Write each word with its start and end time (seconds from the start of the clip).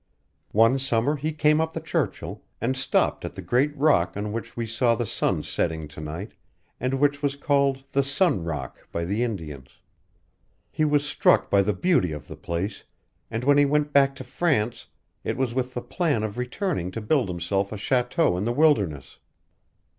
One 0.53 0.79
summer 0.79 1.15
he 1.15 1.31
came 1.31 1.61
up 1.61 1.73
the 1.73 1.79
Churchill, 1.79 2.41
and 2.59 2.75
stopped 2.75 3.23
at 3.23 3.35
the 3.35 3.41
great 3.43 3.71
rock 3.77 4.17
on 4.17 4.31
which 4.31 4.57
we 4.57 4.65
saw 4.65 4.95
the 4.95 5.05
sun 5.05 5.43
setting 5.43 5.87
to 5.89 6.01
night, 6.01 6.31
and 6.79 6.95
which 6.95 7.21
was 7.21 7.35
called 7.35 7.83
the 7.91 8.01
Sun 8.01 8.43
Rock 8.43 8.87
by 8.91 9.05
the 9.05 9.23
Indians. 9.23 9.77
He 10.71 10.85
was 10.85 11.05
struck 11.05 11.51
by 11.51 11.61
the 11.61 11.73
beauty 11.73 12.13
of 12.13 12.27
the 12.27 12.35
place, 12.35 12.83
and 13.29 13.43
when 13.43 13.59
he 13.59 13.65
went 13.65 13.93
back 13.93 14.15
to 14.15 14.23
France 14.23 14.87
it 15.23 15.37
was 15.37 15.53
with 15.53 15.75
the 15.75 15.83
plan 15.83 16.23
of 16.23 16.39
returning 16.39 16.89
to 16.93 16.99
build 16.99 17.29
himself 17.29 17.71
a 17.71 17.77
chateau 17.77 18.35
in 18.37 18.43
the 18.43 18.53
wilderness. 18.53 19.19